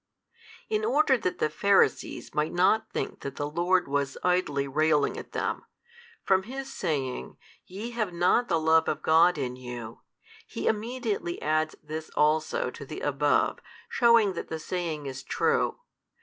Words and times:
In 0.67 0.83
order 0.83 1.15
that 1.15 1.37
the 1.37 1.47
Pharisees 1.47 2.33
might 2.33 2.51
not 2.51 2.89
think 2.91 3.19
that 3.19 3.35
the 3.35 3.47
Lord 3.47 3.87
was 3.87 4.17
idly 4.23 4.67
railing 4.67 5.15
at 5.15 5.31
them, 5.31 5.63
from 6.23 6.41
His 6.41 6.73
saying, 6.73 7.37
Ye 7.67 7.91
have 7.91 8.11
not 8.11 8.47
the 8.47 8.59
love 8.59 8.87
of 8.87 9.03
God 9.03 9.37
in 9.37 9.55
you, 9.55 10.01
He 10.47 10.65
immediately 10.65 11.39
adds 11.39 11.75
this 11.83 12.09
also 12.15 12.71
to 12.71 12.83
the 12.83 13.01
above, 13.01 13.59
shewing 13.89 14.33
that 14.33 14.47
the 14.47 14.57
saying 14.57 15.05
is 15.05 15.21
true. 15.21 15.77